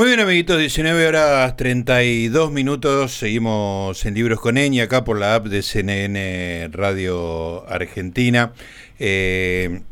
[0.00, 3.12] Muy bien, amiguitos, 19 horas 32 minutos.
[3.12, 8.54] Seguimos en Libros con Eña, acá por la app de CNN Radio Argentina.
[8.98, 9.82] Eh,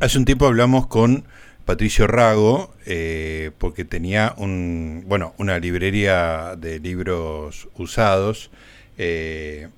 [0.00, 1.26] hace un tiempo hablamos con
[1.66, 8.50] Patricio Rago, eh, porque tenía un, bueno, una librería de libros usados.
[8.96, 9.68] Eh,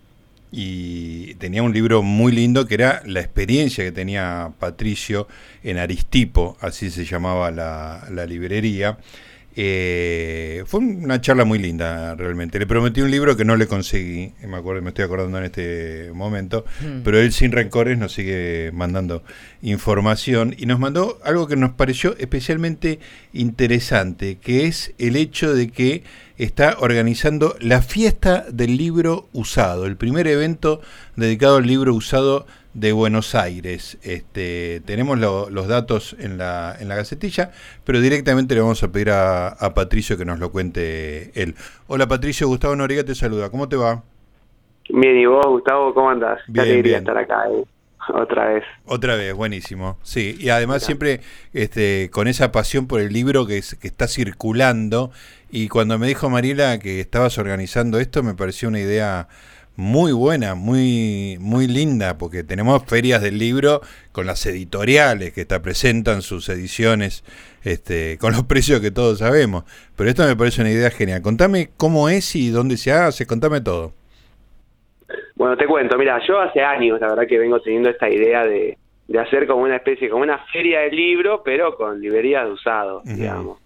[0.53, 5.27] y tenía un libro muy lindo que era la experiencia que tenía Patricio
[5.63, 8.99] en Aristipo, así se llamaba la, librería.
[9.59, 12.59] Eh, fue una charla muy linda, realmente.
[12.59, 16.11] Le prometí un libro que no le conseguí, me acuerdo, me estoy acordando en este
[16.13, 17.01] momento, hmm.
[17.03, 19.23] pero él sin rencores nos sigue mandando
[19.63, 23.01] información y nos mandó algo que nos pareció especialmente
[23.33, 26.03] interesante, que es el hecho de que
[26.37, 30.83] está organizando la fiesta del libro usado, el primer evento
[31.17, 32.47] dedicado al libro usado
[32.77, 33.99] de Buenos Aires.
[34.03, 37.51] Este, tenemos los datos en la, en la gacetilla,
[37.85, 41.55] pero directamente le vamos a pedir a, Patricio que nos lo cuente él.
[41.87, 43.51] Hola Patricio, Gustavo Noriega te saluda.
[43.51, 44.03] ¿Cómo te va?
[44.89, 46.41] Bien, ¿y vos, Gustavo, cómo andás?
[46.49, 47.45] Bien, Qué estar acá.
[47.51, 47.65] Eh.
[48.15, 48.65] Otra vez.
[48.85, 49.99] Otra vez, buenísimo.
[50.03, 51.21] Sí, y además siempre
[51.53, 55.11] este, con esa pasión por el libro que, que está circulando.
[55.51, 59.29] Y cuando me dijo Mariela que estabas organizando esto, me pareció una idea
[59.77, 63.81] muy buena, muy, muy linda, porque tenemos ferias del libro
[64.13, 67.25] con las editoriales que te presentan sus ediciones
[67.63, 69.65] este, con los precios que todos sabemos.
[69.97, 71.23] Pero esto me parece una idea genial.
[71.23, 73.93] Contame cómo es y dónde se hace, contame todo.
[75.35, 78.79] Bueno, te cuento, mira, yo hace años, la verdad que vengo teniendo esta idea de,
[79.07, 83.05] de hacer como una especie, como una feria del libro, pero con librerías de usados,
[83.05, 83.59] digamos.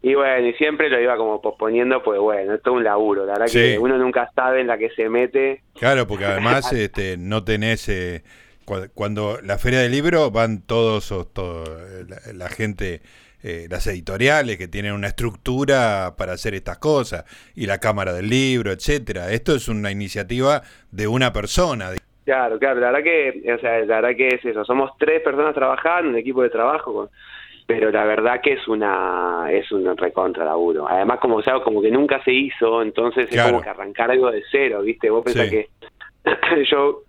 [0.00, 3.32] Y bueno, y siempre lo iba como posponiendo, pues bueno, esto es un laburo, la
[3.32, 5.62] verdad que uno nunca sabe en la que se mete.
[5.74, 8.22] Claro, porque además este, no tenés, eh,
[8.94, 11.64] cuando la feria del libro van todos, todo,
[12.32, 13.00] la, gente,
[13.42, 17.24] eh, las editoriales que tienen una estructura para hacer estas cosas,
[17.56, 19.32] y la cámara del libro, etcétera.
[19.32, 21.90] Esto es una iniciativa de una persona.
[22.24, 25.54] Claro, claro, la verdad que, o sea, la verdad que es eso, somos tres personas
[25.54, 27.10] trabajando, un equipo de trabajo con
[27.68, 30.88] pero la verdad que es una es un recontra laburo.
[30.88, 34.42] Además, como sea, como que nunca se hizo, entonces es como que arrancar algo de
[34.50, 35.10] cero, ¿viste?
[35.10, 35.68] Vos pensás que
[36.70, 37.02] yo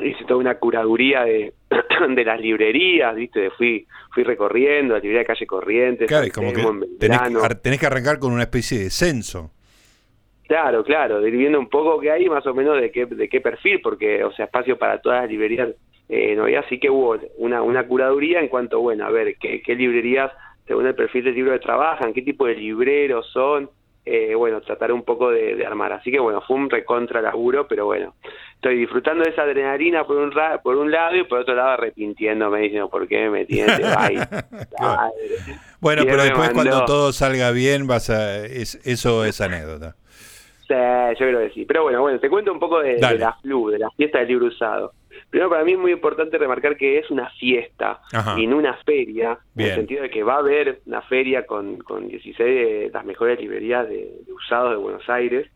[0.00, 1.54] hice toda una curaduría de,
[2.08, 3.50] de las librerías, ¿viste?
[3.50, 6.08] Fui fui recorriendo la librería de calle Corrientes.
[6.08, 9.52] Claro, como que tenés, que tenés que arrancar con una especie de censo.
[10.48, 13.28] Claro, claro, de ir viendo un poco qué hay, más o menos de qué, de
[13.28, 15.68] qué perfil, porque, o sea, espacio para todas las librerías
[16.08, 19.60] eh, no había, así que hubo una, una curaduría en cuanto, bueno, a ver, qué,
[19.62, 20.32] qué librerías,
[20.66, 23.70] según el perfil del libro que trabajan, qué tipo de libreros son,
[24.10, 25.92] eh, bueno, tratar un poco de, armar.
[25.92, 28.14] Así que bueno, fue un recontra laburo, pero bueno,
[28.54, 30.32] estoy disfrutando de esa adrenalina por un,
[30.62, 33.66] por un lado y por otro lado arrepintiéndome diciendo, ¿por qué me metí en
[35.80, 39.94] Bueno, pero después cuando todo salga bien, vas a, es, eso es anécdota.
[40.66, 41.66] Sí, yo creo que sí.
[41.66, 44.28] Pero bueno, bueno, te cuento un poco de, de la FLU, de la fiesta del
[44.28, 44.92] libro usado.
[45.30, 48.00] Primero, para mí es muy importante remarcar que es una fiesta
[48.38, 51.76] y no una feria, en el sentido de que va a haber una feria con,
[51.78, 55.46] con 16 de las mejores librerías de, usados de Buenos Aires,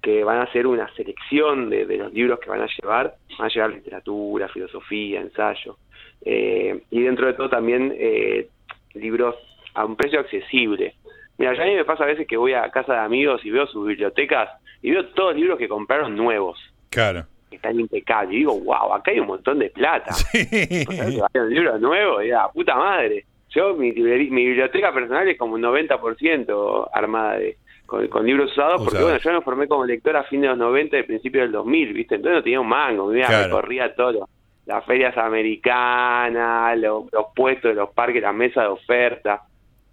[0.00, 3.52] que van a hacer una selección de, los libros que van a llevar, van a
[3.52, 5.76] llevar literatura, filosofía, ensayo,
[6.24, 8.46] eh, y dentro de todo también eh,
[8.94, 9.34] libros
[9.74, 10.94] a un precio accesible.
[11.36, 13.50] Mira, ya a mí me pasa a veces que voy a casa de amigos y
[13.50, 14.50] veo sus bibliotecas
[14.82, 16.58] y veo todos los libros que compraron nuevos.
[16.90, 18.34] Claro están impecables.
[18.34, 20.14] Y digo, wow, acá hay un montón de plata.
[21.34, 23.24] un libro nuevo, y la puta madre.
[23.50, 29.02] Yo, mi, mi biblioteca personal es como un 90% armada de, con, libros usados, porque
[29.02, 31.92] bueno, yo me formé como lector a fin de los 90 y principio del 2000,
[31.92, 32.16] ¿viste?
[32.16, 34.28] Entonces no tenía un mango, me recorría todo.
[34.66, 39.42] Las ferias americanas, los, puestos de los parques, la mesa de oferta.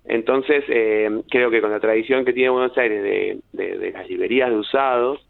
[0.05, 4.09] Entonces, eh, creo que con la tradición que tiene Buenos Aires de, de, de las
[4.09, 5.25] librerías de usados,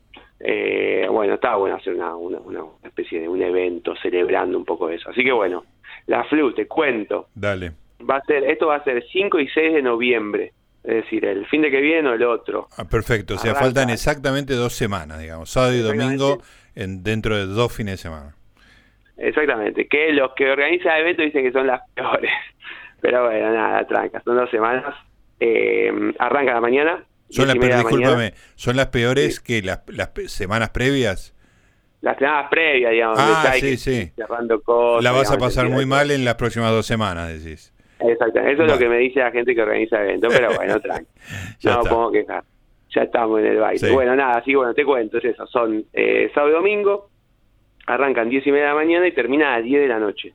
[0.46, 4.90] eh, bueno, estaba bueno hacer una, una, una, especie de un evento celebrando un poco
[4.90, 5.10] eso.
[5.10, 5.64] Así que bueno,
[6.08, 7.30] la FLU, te cuento.
[7.34, 7.72] Dale.
[8.10, 10.52] Va a ser, esto va a ser 5 y 6 de noviembre.
[10.84, 12.68] Es decir, el fin de que viene o el otro.
[12.78, 16.40] Ah, perfecto, o sea, faltan exactamente dos semanas, digamos, sábado y domingo
[16.76, 18.36] en, dentro de dos fines de semana.
[19.16, 22.32] Exactamente, que los que organizan el evento dicen que son las peores.
[23.02, 24.94] Pero bueno, nada, tranca, son dos semanas.
[25.40, 31.34] Eh, arranca la mañana, son las, discúlpame, ¿son las peores que las, las semanas previas?
[32.02, 33.18] Las semanas previas, digamos.
[33.20, 34.12] Ah, sí, sí.
[34.18, 37.74] la vas a pasar muy mal en las próximas dos semanas, decís.
[38.00, 40.80] Exactamente, eso es lo que me dice la gente que organiza el evento, pero bueno,
[40.80, 41.08] tranqui.
[41.64, 42.44] no me puedo quejar.
[42.94, 43.92] Ya estamos en el baile.
[43.92, 45.48] Bueno, nada, así bueno, te cuento, es eso.
[45.48, 47.10] Son eh, sábado y domingo,
[47.88, 50.34] arrancan 10 y media de la mañana y termina a 10 de la noche.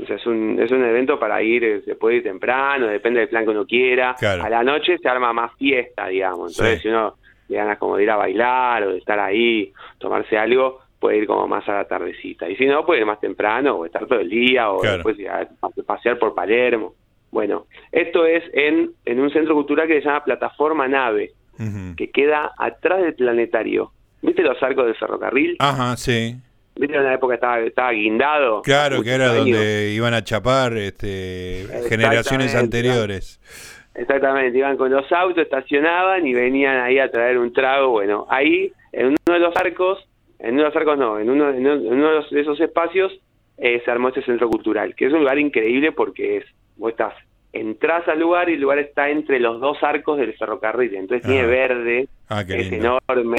[0.00, 3.20] O sea, es un, es un evento para ir, eh, se puede ir temprano, depende
[3.20, 4.14] del plan que uno quiera.
[4.44, 6.52] A la noche se arma más fiesta, digamos.
[6.52, 7.14] Entonces, si uno
[7.48, 11.26] le ganas como de ir a bailar o de estar ahí, tomarse algo, puede ir
[11.26, 12.48] como más a la tardecita.
[12.48, 15.28] Y si no, puede ir más temprano o estar todo el día o después ir
[15.28, 15.48] a
[15.84, 16.94] pasear por Palermo.
[17.30, 21.32] Bueno, esto es en, en un centro cultural que se llama Plataforma Nave,
[21.96, 23.90] que queda atrás del planetario.
[24.22, 25.56] ¿Viste los arcos del ferrocarril?
[25.58, 26.36] Ajá, sí.
[26.78, 28.62] ¿Viste en una época estaba, estaba guindado?
[28.62, 33.40] Claro, que era donde iban a chapar este, generaciones anteriores.
[33.96, 37.90] Exactamente, iban con los autos, estacionaban y venían ahí a traer un trago.
[37.90, 40.08] Bueno, ahí, en uno de los arcos,
[40.38, 43.12] en uno de los arcos no, en uno, en uno de esos espacios
[43.56, 46.44] eh, se armó este centro cultural, que es un lugar increíble porque es,
[46.76, 47.14] vos estás,
[47.52, 51.42] entras al lugar y el lugar está entre los dos arcos del ferrocarril, entonces tiene
[51.42, 51.46] ah.
[51.46, 53.38] verde, ah, es enorme,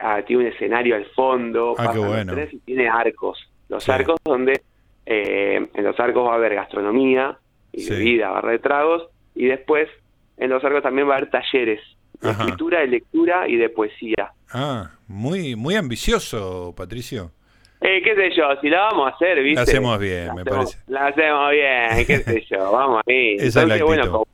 [0.00, 2.34] Ah, tiene un escenario al fondo, ah, bueno.
[2.50, 3.38] y tiene arcos.
[3.68, 4.60] Los arcos donde
[5.04, 7.38] eh, en los arcos va a haber gastronomía
[7.72, 9.88] y bebida, barra de tragos, y después
[10.36, 11.80] en los arcos también va a haber talleres
[12.20, 14.32] de escritura, de lectura y de poesía.
[14.52, 17.32] Ah, muy, muy ambicioso, Patricio.
[17.80, 19.54] Eh, qué sé yo, si la vamos a hacer, ¿viste?
[19.54, 20.78] La hacemos bien, me parece.
[20.88, 23.36] La hacemos bien, qué sé yo, vamos ahí.
[23.38, 24.24] Entonces, bueno,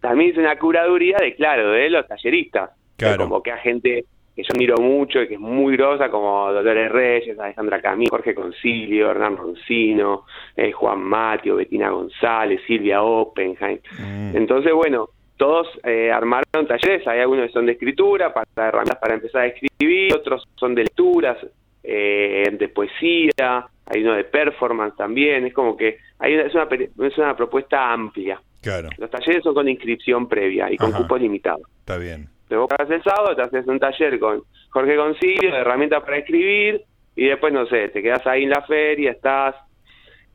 [0.00, 2.70] también es una curaduría de, claro, de los talleristas.
[2.96, 3.24] Claro.
[3.24, 4.04] Como que a gente
[4.42, 8.34] que yo admiro mucho y que es muy grosa, como Dolores Reyes, Alejandra Camí, Jorge
[8.34, 10.24] Concilio, Hernán Roncino,
[10.56, 13.78] eh, Juan Matio, Betina González, Silvia Oppenheim.
[13.98, 14.36] Mm.
[14.36, 19.14] Entonces, bueno, todos eh, armaron talleres, hay algunos que son de escritura, para herramientas para
[19.14, 21.38] empezar a escribir, otros son de lecturas,
[21.82, 26.68] eh, de poesía, hay uno de performance también, es como que hay una, es, una,
[27.06, 28.40] es una propuesta amplia.
[28.60, 28.88] Claro.
[28.96, 31.62] Los talleres son con inscripción previa y con cupo limitado.
[31.80, 32.28] Está bien.
[32.52, 36.82] Te vos el sábado, te haces un taller con Jorge Concilio de herramientas para escribir
[37.16, 39.54] y después, no sé, te quedas ahí en la feria, estás...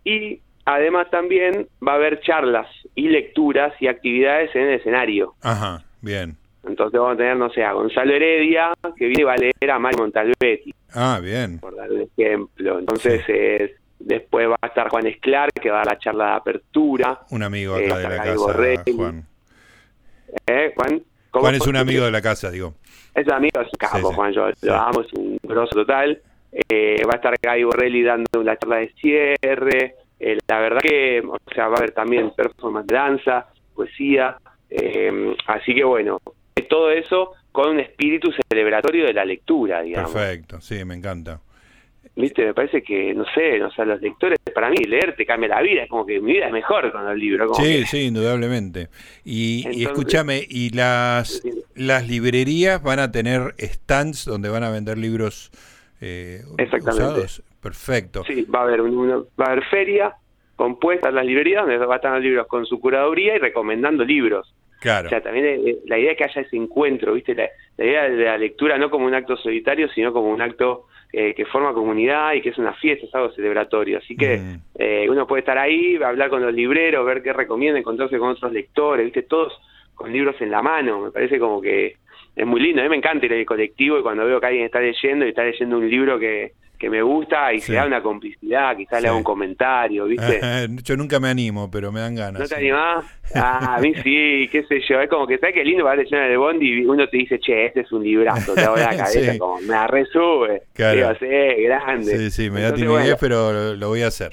[0.04, 2.66] Y además también va a haber charlas
[2.96, 5.36] y lecturas y actividades en el escenario.
[5.44, 6.36] Ajá, bien.
[6.68, 10.00] Entonces vamos a tener, no sé, a Gonzalo Heredia, que viene a leer a Mario
[10.00, 10.74] Montalbetti.
[10.96, 11.60] Ah, bien.
[11.60, 12.80] Por dar un ejemplo.
[12.80, 17.20] Entonces, después va a estar Juan Esclar, que va a dar la charla de apertura.
[17.30, 18.56] Un amigo acá eh, de la casa,
[18.96, 19.28] Juan.
[20.48, 21.04] ¿Eh, Juan?
[21.40, 22.76] Juan es un amigo de la casa, digo.
[23.14, 26.22] Es amigo, es un capo, Juan, yo lo amo, es un grosso total.
[26.52, 29.96] Eh, va a estar Gaby Borrelli dando una charla de cierre.
[30.20, 34.38] Eh, la verdad que, o sea, va a haber también performance de danza, poesía.
[34.70, 36.20] Eh, así que bueno,
[36.68, 40.12] todo eso con un espíritu celebratorio de la lectura, digamos.
[40.12, 41.40] Perfecto, sí, me encanta.
[42.16, 45.50] Viste, me parece que, no sé, no sé, los lectores, para mí leer te cambia
[45.50, 47.54] la vida, es como que mi vida es mejor con el libro.
[47.54, 48.90] sí, sí, indudablemente.
[49.24, 51.44] Y, escúchame, ¿y las,
[51.76, 55.52] las librerías van a tener stands donde van a vender libros
[56.02, 57.28] eh, Exactamente.
[57.62, 58.24] Perfecto.
[58.26, 60.16] Sí, va a haber, una, va a haber feria
[60.56, 64.04] compuesta en las librerías donde va a estar los libros con su curaduría y recomendando
[64.04, 64.54] libros.
[64.80, 65.08] Claro.
[65.08, 67.34] O sea, también eh, la idea es que haya ese encuentro, ¿viste?
[67.34, 70.86] La, la idea de la lectura no como un acto solitario, sino como un acto
[71.14, 74.00] eh, que forma comunidad y que es una fiesta, es algo celebratorio.
[74.00, 74.62] Así que mm.
[74.76, 78.52] eh, uno puede estar ahí, hablar con los libreros, ver qué recomienda, encontrarse con otros
[78.52, 79.24] lectores, ¿viste?
[79.24, 79.54] Todos
[79.96, 81.00] con libros en la mano.
[81.00, 81.96] Me parece como que
[82.38, 82.82] es muy lindo.
[82.82, 85.30] A mí me encanta ir al colectivo y cuando veo que alguien está leyendo y
[85.30, 89.08] está leyendo un libro que, que me gusta y se da una complicidad, quizás le
[89.08, 90.40] haga un comentario, ¿viste?
[90.84, 92.42] yo nunca me animo, pero me dan ganas.
[92.42, 93.06] ¿No te animás?
[93.36, 95.02] Ah, a mí sí, qué sé yo.
[95.02, 97.66] Es como que, ¿sabes qué lindo para leyendo el Bond y uno te dice, che,
[97.66, 100.64] este es un librazo, te hago la cabeza, como me la resube.
[100.72, 101.14] Claro.
[101.20, 102.18] Digo, grande.
[102.18, 104.32] Sí, sí, me da timidez, pero lo voy a hacer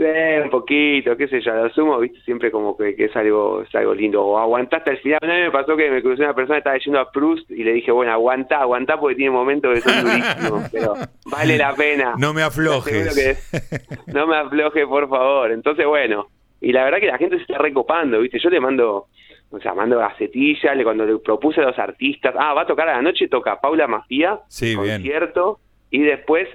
[0.00, 3.94] un poquito, qué sé yo, lo sumo, viste, siempre como que, es algo es algo
[3.94, 4.24] lindo.
[4.24, 5.18] O aguantaste al final.
[5.22, 7.64] Una vez me pasó que me crucé una persona que estaba leyendo a Proust y
[7.64, 10.94] le dije, bueno, aguanta, aguanta porque tiene momentos que son durísimos, pero
[11.26, 12.14] vale la pena.
[12.18, 13.48] No me aflojes.
[14.06, 15.50] no me afloje, por favor.
[15.52, 16.28] Entonces, bueno,
[16.60, 19.06] y la verdad que la gente se está recopando, viste, yo le mando,
[19.50, 22.88] o sea, mando gacetilla, le, cuando le propuse a los artistas, ah, va a tocar
[22.88, 26.48] a la noche, toca Paula Mafia, sí, concierto, y después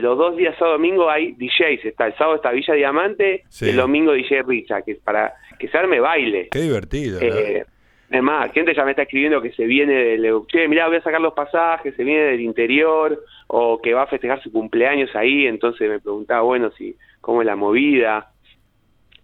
[0.00, 3.76] los dos días sábado domingo hay DJs, está el sábado está Villa Diamante, y el
[3.76, 6.48] domingo DJ Richa, que es para que se arme baile.
[6.50, 7.20] Qué divertido.
[7.20, 7.64] Eh,
[8.10, 11.02] es más, gente ya me está escribiendo que se viene del, che, mirá, voy a
[11.02, 15.46] sacar los pasajes, se viene del interior, o que va a festejar su cumpleaños ahí,
[15.46, 18.31] entonces me preguntaba, bueno, si, cómo es la movida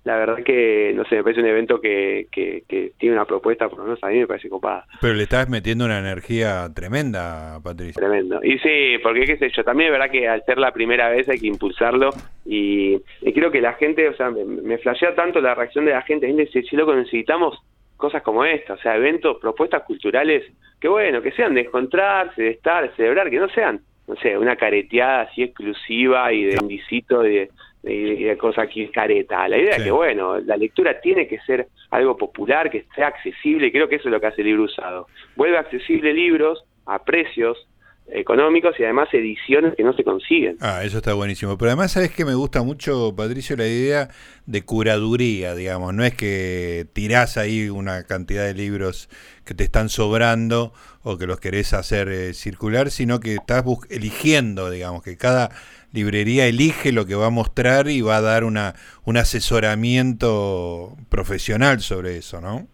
[0.08, 3.80] la verdad que, no sé, me parece un evento que, que, tiene una propuesta, por
[3.80, 4.86] lo menos a mí me parece copada.
[5.02, 8.00] Pero le estás metiendo una energía tremenda, Patricia.
[8.00, 8.40] Tremendo.
[8.42, 11.28] Y sí, porque qué sé yo, también es verdad que al ser la primera vez
[11.28, 12.08] hay que impulsarlo
[12.46, 12.98] y,
[13.34, 16.62] creo que la gente, o sea, me, flashea tanto la reacción de la gente, dice,
[16.62, 17.58] si loco, necesitamos
[17.98, 20.42] cosas como esta, o sea, eventos, propuestas culturales,
[20.80, 24.38] que bueno, que sean de encontrarse, de estar, de celebrar, que no sean, no sé,
[24.38, 27.50] una careteada así exclusiva y de visito de
[27.82, 29.48] y, de cosas aquí careta.
[29.48, 33.68] La idea es que, bueno, la lectura tiene que ser algo popular, que sea accesible,
[33.68, 35.06] y creo que eso es lo que hace el libro usado.
[35.36, 37.68] Vuelve accesible libros a precios
[38.10, 40.56] económicos y además ediciones que no se consiguen.
[40.60, 41.58] Ah, eso está buenísimo.
[41.58, 44.08] Pero además, ¿sabes que me gusta mucho, Patricio, la idea
[44.46, 45.94] de curaduría, digamos?
[45.94, 49.08] No es que tirás ahí una cantidad de libros
[49.44, 54.70] que te están sobrando o que los querés hacer eh, circular, sino que estás eligiendo,
[54.70, 55.50] digamos, que cada
[55.92, 61.80] librería elige lo que va a mostrar y va a dar una, un asesoramiento profesional
[61.80, 62.66] sobre eso, ¿no?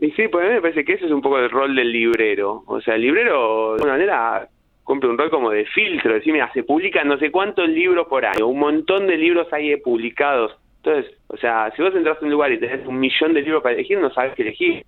[0.00, 1.90] Y sí, pues a mí me parece que ese es un poco el rol del
[1.90, 2.62] librero.
[2.66, 4.48] O sea, el librero, de alguna manera,
[4.84, 8.24] cumple un rol como de filtro, decir, mira, se publican no sé cuántos libros por
[8.24, 10.56] año, un montón de libros hay publicados.
[10.82, 13.62] Entonces, o sea, si vos entras a un lugar y tenés un millón de libros
[13.62, 14.84] para elegir, no sabes qué elegir.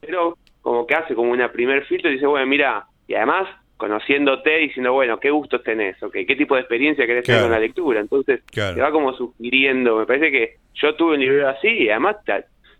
[0.00, 4.56] Pero como que hace como una primer filtro y dice, bueno, mira, y además conociéndote
[4.58, 6.00] diciendo, bueno, ¿qué gustos tenés?
[6.02, 8.00] Okay, ¿Qué tipo de experiencia querés tener con la lectura?
[8.00, 9.98] Entonces, te va como sugiriendo.
[9.98, 12.16] Me parece que yo tuve un librero así y además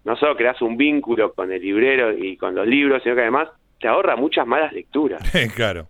[0.04, 3.48] no solo creas un vínculo con el librero y con los libros, sino que además
[3.80, 5.22] te ahorra muchas malas lecturas.
[5.54, 5.88] claro.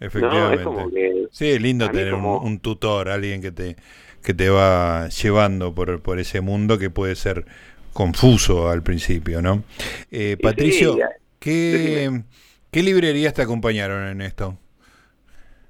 [0.00, 1.28] Efectivamente.
[1.30, 3.76] sí, es lindo tener un, tutor, alguien que te,
[4.22, 7.46] que te va llevando por, por ese mundo que puede ser
[7.92, 9.62] confuso al principio, ¿no?
[10.10, 10.98] Eh, Patricio,
[11.38, 12.10] ¿qué,
[12.74, 14.58] ¿qué librerías te acompañaron en esto?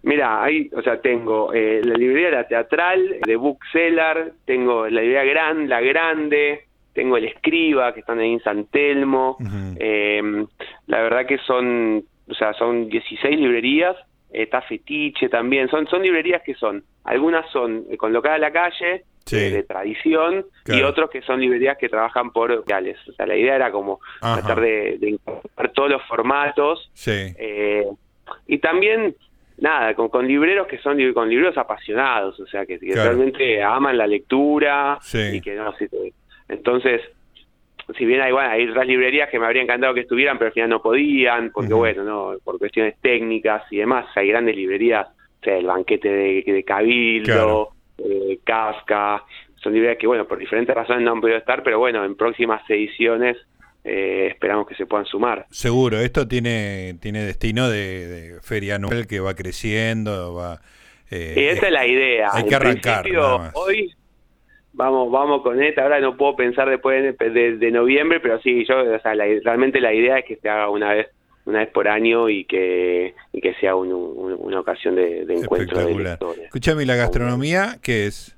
[0.03, 5.25] Mira, ahí, o sea, tengo eh, la librería La Teatral, de Bookseller, tengo la librería
[5.25, 9.37] Gran, La Grande, tengo el Escriba, que están ahí en San Telmo.
[9.79, 10.47] Em,
[10.87, 13.97] la verdad que son, o sea, son 16 librerías
[14.35, 19.05] está Fetiche también, son, son librerías que son, algunas son eh, colocadas a la calle,
[19.31, 22.99] de tradición, y otros que son librerías que trabajan por reales.
[23.09, 26.91] O sea, la idea era como tratar de, de, incorporar todos los formatos.
[27.07, 27.87] Eh,
[28.47, 29.15] y también,
[29.59, 34.07] nada, con, con, libreros que son con libreros apasionados, o sea, que, realmente aman la
[34.07, 34.99] lectura
[35.33, 35.75] y que no,
[36.49, 37.01] entonces
[37.99, 40.55] si bien hay, bueno, hay otras librerías que me habría encantado que estuvieran, pero al
[40.55, 45.45] final no podían, porque bueno, no por cuestiones técnicas y demás, hay grandes librerías, o
[45.45, 49.25] sea, el banquete de, Cabildo, eh, Kafka,
[49.57, 52.63] son librerías que, bueno, por diferentes razones no han podido estar, pero bueno, en próximas
[52.69, 53.37] ediciones
[53.85, 55.47] eh, esperamos que se puedan sumar.
[55.51, 60.61] Seguro, esto tiene, tiene destino de, feria anual que va creciendo, va...
[61.11, 62.29] Eh, y esa es la idea.
[62.33, 63.05] Hay que arrancar.
[63.55, 63.95] Hoy
[64.75, 68.99] vamos vamos con esta ahora no puedo pensar después de, noviembre pero sí yo o
[68.99, 71.09] sea realmente la idea es que se haga una vez
[71.47, 76.45] una vez por año y que y que sea una ocasión de, encuentro de lectores.
[76.45, 78.37] escúchame la gastronomía qué es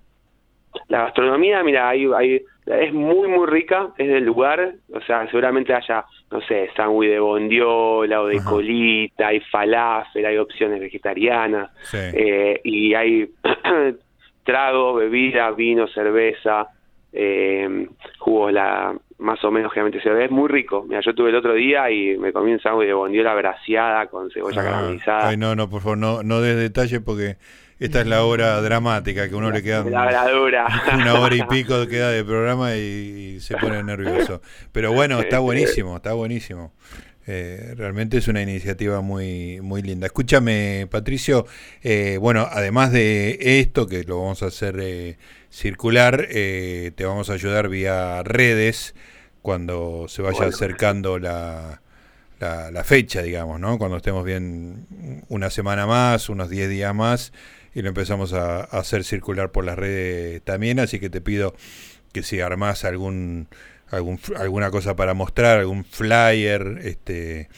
[0.89, 5.73] la gastronomía mira hay, hay es muy muy rica es del lugar o sea seguramente
[5.73, 12.61] haya no sé sándwich de bondiola o de colita hay falafel hay opciones vegetarianas eh,
[12.65, 13.31] y hay
[14.47, 16.69] trago, bebida, vino, cerveza,
[17.13, 20.85] eh, jugos la más o menos generalmente se ve, es muy rico.
[20.89, 24.31] Mira, yo tuve el otro día y me comí un sándwich de bondiola braseada con
[24.31, 25.29] cebolla ah, caramelizada.
[25.29, 27.37] Ay, no, no, por favor, no, no des detalle porque
[27.79, 32.25] esta es la hora dramática que uno le queda una hora y pico queda de
[32.25, 34.41] programa y, se pone nervioso.
[34.73, 36.73] Pero bueno, está buenísimo, está buenísimo.
[37.29, 40.07] Eh, realmente es una iniciativa muy, muy linda.
[40.07, 41.47] Escúchame, Patricio,
[41.83, 45.19] eh, bueno, además de esto, que lo vamos a hacer eh,
[45.51, 48.95] circular, te vamos a ayudar vía redes
[49.43, 51.83] cuando se vaya acercando la,
[52.39, 53.79] la, fecha, digamos, ¿no?
[53.79, 54.87] Cuando estemos bien
[55.29, 57.33] una semana más, unos 10 días más,
[57.75, 61.55] y lo empezamos a, a hacer circular por las redes también, así que te pido
[62.13, 63.49] que si armás algún
[63.91, 67.49] algún, alguna cosa para mostrar, algún flyer, este,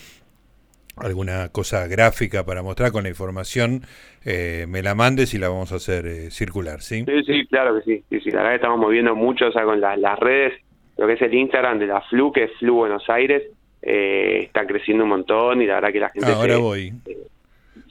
[0.96, 3.82] alguna cosa gráfica para mostrar con la información,
[4.24, 7.04] eh, me la mandes y la vamos a hacer eh, circular, ¿sí?
[7.06, 8.04] Sí, sí, claro que sí.
[8.10, 10.54] sí, sí la verdad estamos moviendo mucho, o sea, con las redes,
[10.96, 13.44] lo que es el Instagram de la FLU, que es FLU Buenos Aires,
[13.80, 16.32] eh, está creciendo un montón y la verdad que la gente...
[16.32, 16.92] Ahora voy.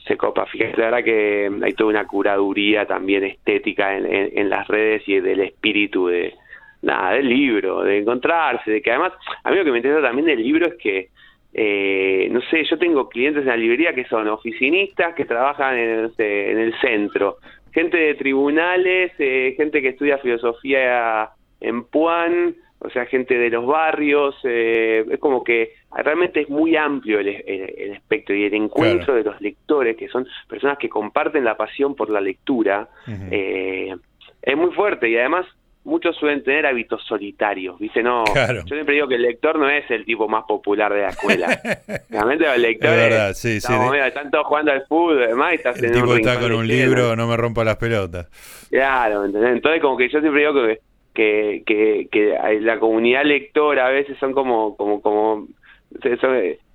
[0.06, 0.44] se copa.
[0.46, 5.18] Fíjate, la verdad que hay toda una curaduría también estética en, en las redes y
[5.20, 6.34] del espíritu de,
[6.82, 10.26] nada, del libro, de encontrarse, de que además, a mí lo que me interesa también
[10.26, 11.08] del libro es que,
[11.52, 16.10] eh, no sé, yo tengo clientes en la librería que son oficinistas que trabajan en,
[16.18, 17.38] en el centro,
[17.72, 21.30] gente de tribunales, eh, gente que estudia filosofía
[21.60, 26.76] en Puan, o sea, gente de los barrios, eh, es como que realmente es muy
[26.76, 31.44] amplio el, el, espectro y el encuentro de los lectores, que son personas que comparten
[31.44, 35.44] la pasión por la lectura, es muy fuerte y además
[35.88, 38.02] muchos suelen tener hábitos solitarios, ¿viste?
[38.02, 41.08] No, yo siempre digo que el lector no es el tipo más popular de la
[41.08, 41.60] escuela.
[42.10, 43.72] Realmente los lectores verdad, sí, sí,
[44.04, 47.36] están todos jugando al fútbol, además, estás el tipo está con un libro, no me
[47.36, 48.28] rompa las pelotas.
[48.70, 49.52] Claro, ¿entendés?
[49.52, 50.80] Entonces como que yo siempre digo que
[51.14, 55.48] que, que, que la comunidad lectora a veces son como como como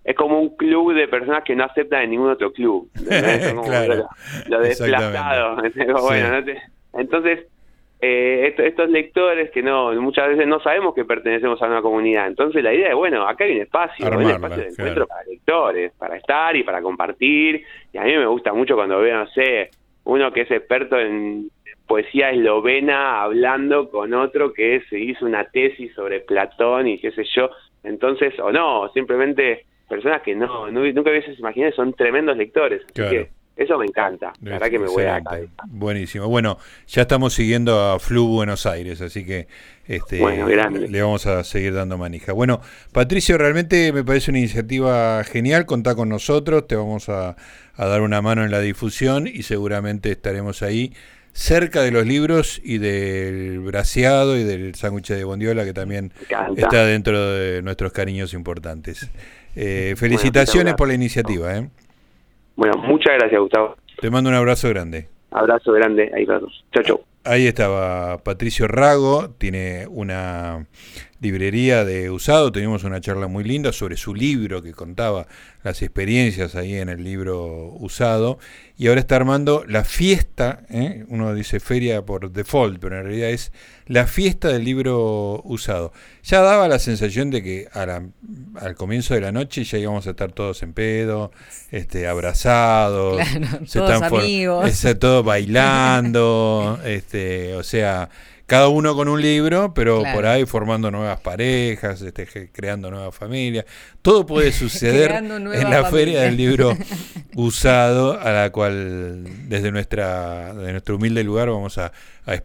[0.04, 2.90] es como un club de personas que no aceptan en ningún otro club.
[3.08, 4.10] claro,
[4.50, 5.62] lo, desplazado.
[6.02, 6.44] bueno,
[6.94, 7.48] entonces,
[8.06, 12.28] eh, estos lectores que no muchas veces no sabemos que pertenecemos a una comunidad.
[12.28, 15.94] Entonces la idea es, bueno, acá hay un espacio, un espacio de encuentro para lectores,
[15.98, 17.64] para estar y para compartir.
[17.94, 19.70] Y a mí me gusta mucho cuando veo, no sé,
[20.04, 21.50] uno que es experto en
[21.88, 27.24] poesía eslovena hablando con otro que se hizo una tesis sobre Platón y qué sé
[27.34, 27.52] yo.
[27.86, 32.82] Entonces, o no, simplemente personas que no, nunca hubieses imaginado, son tremendos lectores.
[32.84, 35.22] Así que eso me encanta, la verdad que me voy a
[35.68, 36.28] Buenísimo.
[36.28, 36.58] Bueno,
[36.88, 39.48] ya estamos siguiendo a Flu Buenos Aires, así que
[39.88, 40.18] este,
[40.88, 42.34] le vamos a seguir dando manija.
[42.34, 47.36] Bueno, Patricio, realmente me parece una iniciativa genial, contá con nosotros, te vamos a,
[47.78, 50.92] dar una mano en la difusión y seguramente estaremos ahí
[51.32, 56.12] cerca de los libros y del braseado y del sándwich de bondiola que también
[56.56, 59.10] está dentro de nuestros cariños importantes.
[59.56, 61.56] Eh, felicitaciones por la iniciativa.
[61.56, 61.70] ¿eh?
[62.56, 63.76] Bueno, muchas gracias, Gustavo.
[64.00, 65.08] Te mando un abrazo grande.
[65.32, 66.64] Abrazo grande, ahí todos.
[66.74, 67.02] Chao, chao.
[67.24, 70.68] Ahí estaba Patricio Rago, tiene una
[71.24, 75.26] librería de usado, teníamos una charla muy linda sobre su libro que contaba
[75.64, 78.38] las experiencias ahí en el libro usado
[78.78, 81.06] y ahora está armando la fiesta, ¿eh?
[81.08, 83.54] uno dice feria por default, pero en realidad es
[83.86, 85.94] la fiesta del libro usado.
[86.24, 90.34] Ya daba la sensación de que al comienzo de la noche ya íbamos a estar
[90.34, 91.32] todos en pedo,
[91.72, 93.22] este, abrazados,
[93.72, 94.86] todos amigos.
[95.00, 98.10] todo bailando, este, o sea
[98.46, 103.66] cada uno con un libro, pero por ahí formando nuevas parejas, este, creando nuevas familias.
[104.02, 106.78] Todo puede suceder en la feria del libro
[107.36, 111.92] usado, a la cual desde nuestra, de nuestro humilde lugar vamos a,
[112.26, 112.36] a